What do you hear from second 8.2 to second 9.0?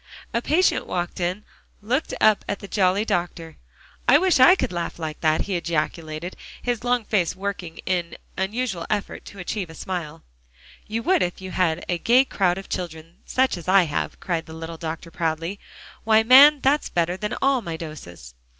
the unusual